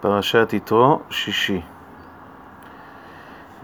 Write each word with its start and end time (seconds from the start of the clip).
פרשת 0.00 0.52
יתרו, 0.52 0.98
שישי. 1.10 1.60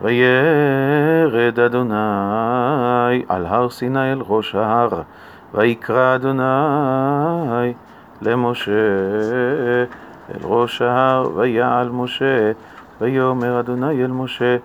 וירד 0.02 1.60
אדוני 1.60 3.24
על 3.28 3.46
הר 3.46 3.70
סיני 3.70 4.12
אל 4.12 4.22
ראש 4.27 4.54
ההר, 4.54 5.03
ויקרא 5.54 6.14
אדוני 6.14 7.74
למשה 8.22 8.72
אל 10.30 10.40
ראש 10.42 10.82
ההר, 10.82 11.30
ויעל 11.37 11.89
משה, 11.89 12.53
ויאמר 13.01 13.61
אדוני 13.61 14.05
אל 14.05 14.11
משה, 14.11 14.57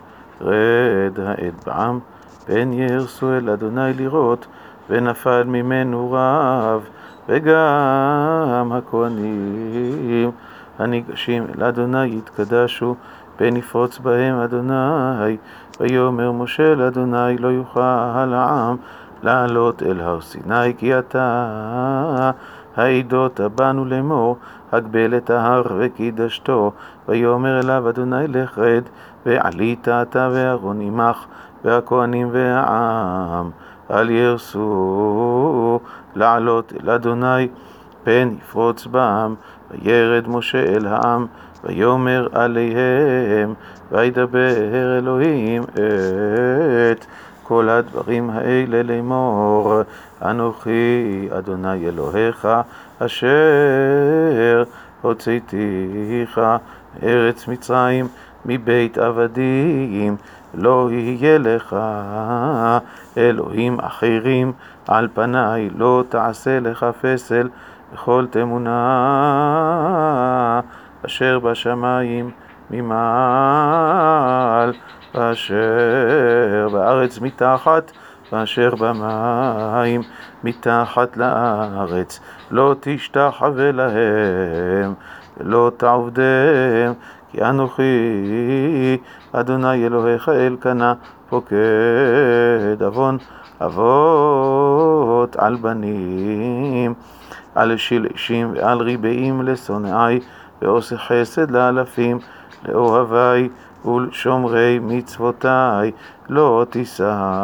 רד 0.41 1.19
העד 1.19 1.53
בעם, 1.65 1.99
פן 2.45 2.73
יהרסו 2.73 3.33
אל 3.33 3.49
אדוני 3.49 3.93
לראות, 3.93 4.47
ונפל 4.89 5.43
ממנו 5.43 6.11
רב, 6.11 6.87
וגם 7.29 8.71
הכהנים 8.71 10.31
הניגשים 10.79 11.45
אל 11.57 11.63
אדוני 11.63 12.17
יתקדשו, 12.17 12.95
פן 13.37 13.55
יפרוץ 13.55 13.99
בהם 13.99 14.39
אדוני, 14.39 15.37
ויאמר 15.79 16.31
משה 16.31 16.71
אל 16.73 16.81
אדוני 16.81 17.37
לא 17.37 17.47
יוכל 17.47 18.33
העם 18.33 18.75
לעלות 19.23 19.83
אל 19.83 19.99
הר 20.01 20.21
סיני, 20.21 20.73
כי 20.77 20.99
אתה 20.99 22.31
העדות 22.77 23.39
בנו 23.55 23.85
לאמור, 23.85 24.37
הגבל 24.71 25.17
את 25.17 25.29
ההר 25.29 25.63
וקידשתו, 25.77 26.71
ויאמר 27.07 27.59
אליו 27.59 27.89
אדוני 27.89 28.27
לך 28.27 28.57
רד, 28.57 28.83
ועלית 29.25 29.87
אתה 29.87 30.29
ואהרון 30.33 30.81
עמך, 30.81 31.25
והכהנים 31.63 32.29
והעם, 32.31 33.49
אל 33.91 34.09
ירסו 34.09 35.79
לעלות 36.15 36.73
אל 36.83 36.89
אדוני, 36.89 37.47
פן 38.07 38.29
יפרוץ 38.41 38.85
בעם, 38.85 39.35
וירד 39.71 40.27
משה 40.27 40.63
אל 40.63 40.87
העם, 40.87 41.25
ויאמר 41.63 42.27
עליהם, 42.31 43.53
וידבר 43.91 44.97
אלוהים 44.97 45.63
את 46.91 47.05
כל 47.43 47.69
הדברים 47.69 48.29
האלה 48.29 48.83
לאמור, 48.83 49.81
אנוכי 50.21 51.27
אדוני 51.37 51.87
אלוהיך, 51.87 52.47
אשר 52.99 54.63
הוצאתיך 55.01 56.41
ארץ 57.03 57.47
מצרים 57.47 58.07
מבית 58.45 58.97
עבדים, 58.97 60.15
לא 60.53 60.89
יהיה 60.91 61.37
לך 61.37 61.75
אלוהים 63.17 63.79
אחרים 63.79 64.51
על 64.87 65.07
פניי, 65.13 65.69
לא 65.77 66.03
תעשה 66.09 66.59
לך 66.59 66.85
פסל 67.01 67.49
בכל 67.93 68.25
תמונה 68.29 68.81
אשר 71.05 71.39
בשמיים 71.39 72.31
ממעל, 72.71 74.73
ואשר 75.15 76.67
בארץ 76.71 77.19
מתחת, 77.19 77.91
ואשר 78.31 78.75
במים 78.75 80.01
מתחת 80.43 81.17
לארץ, 81.17 82.19
לא 82.51 82.75
תשתחווה 82.79 83.71
להם, 83.71 84.93
ולא 85.37 85.71
תעבדם, 85.77 86.93
כי 87.31 87.43
אנוכי 87.43 88.97
אדוני 89.31 89.85
אלוהיך 89.85 90.29
אלקנה, 90.29 90.93
פוקד 91.29 92.83
עוון 92.83 93.17
אבות 93.61 95.35
על 95.35 95.55
בנים, 95.55 96.93
על 97.57 97.77
שלשים 97.77 98.53
ועל 98.55 98.81
ריבעים 98.81 99.41
לשונאי, 99.41 100.19
ועושה 100.61 100.97
חסד 100.97 101.51
לאלפים, 101.51 102.19
לאוהבי 102.65 103.49
ולשומרי 103.85 104.79
מצוותי, 104.81 105.91
לא 106.29 106.65
תישא 106.69 107.43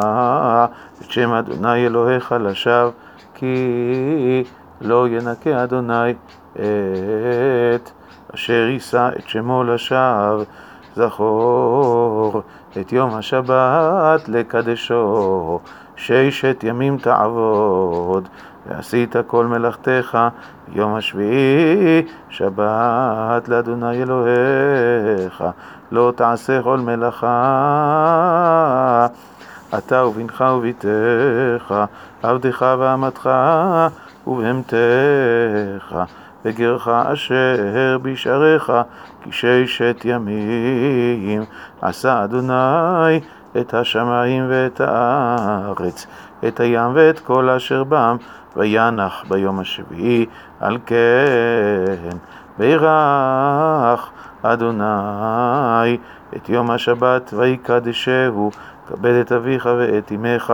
את 1.02 1.12
שם 1.12 1.32
אדוני 1.32 1.86
אלוהיך 1.86 2.36
לשווא, 2.40 2.92
כי 3.34 4.44
לא 4.82 5.08
ינקה 5.08 5.64
אדוני 5.64 6.14
את 6.54 7.92
אשר 8.36 8.68
יישא 8.70 9.10
את 9.20 9.30
שמו 9.30 9.64
לשווא. 9.64 10.44
זכור 10.96 12.42
את 12.82 12.94
יום 12.94 13.14
השבת 13.14 14.30
לקדשו, 14.30 15.60
ששת 15.96 16.64
ימים 16.64 16.98
תעבוד, 16.98 18.28
ועשית 18.68 19.16
כל 19.28 19.46
מלאכתך, 19.46 20.18
יום 20.74 20.96
השביעי 20.96 22.02
שבת 22.30 23.50
לאדוני 23.50 24.04
אלוהיך, 24.04 25.44
לא 25.92 26.14
תעשה 26.16 26.62
כל 26.62 26.80
מלאכה, 26.80 27.28
אתה 29.78 30.06
ובנך 30.06 30.44
וביתך, 30.58 31.74
עבדך 32.24 32.66
ואמתך 32.80 33.30
ובהמתך, 34.28 35.96
וגרך 36.46 36.88
אשר 36.88 37.98
בשעריך, 38.02 38.72
כי 39.24 39.32
ששת 39.32 40.02
ימים 40.06 41.44
עשה 41.82 42.24
אדוני 42.24 43.20
את 43.60 43.74
השמיים 43.74 44.46
ואת 44.50 44.82
הארץ, 44.84 46.08
את 46.48 46.60
הים 46.60 46.92
ואת 46.94 47.20
כל 47.20 47.50
אשר 47.50 47.84
בם, 47.84 48.18
וינח 48.56 49.24
ביום 49.30 49.60
השביעי, 49.60 50.26
על 50.60 50.78
כן 50.86 52.18
בירך 52.58 54.10
אדוני 54.42 55.98
את 56.36 56.50
יום 56.50 56.72
השבת 56.72 57.34
ויקדשהו, 57.38 58.52
כבד 58.88 59.14
את 59.14 59.32
אביך 59.32 59.70
ואת 59.78 60.12
אמך, 60.12 60.54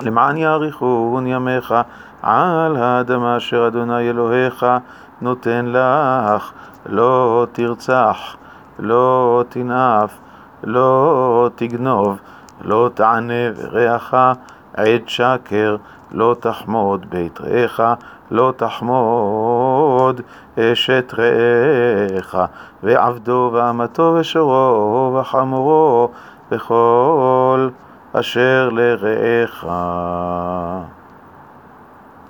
למען 0.00 0.36
יאריכון 0.36 1.26
ימיך 1.26 1.74
על 2.22 2.76
האדמה 2.76 3.36
אשר 3.36 3.66
אדוני 3.66 4.10
אלוהיך 4.10 4.66
נותן 5.20 5.66
לך, 5.68 6.52
לא 6.86 7.46
תרצח, 7.52 8.36
לא 8.78 9.44
תנאף, 9.48 10.18
לא 10.64 11.50
תגנוב, 11.54 12.18
לא 12.64 12.90
תענה 12.94 13.50
ורעך 13.56 14.14
עד 14.74 15.02
שקר, 15.06 15.76
לא 16.12 16.36
תחמוד 16.40 17.06
בית 17.08 17.40
רעך, 17.40 17.80
לא 18.30 18.52
תחמוד 18.56 20.20
אשת 20.58 21.14
רעך, 21.18 22.36
ועבדו 22.82 23.50
ואמתו 23.52 24.16
ושורו 24.20 25.16
וחמורו, 25.20 26.10
וכל 26.52 27.68
אשר 28.12 28.68
לרעך. 28.72 29.66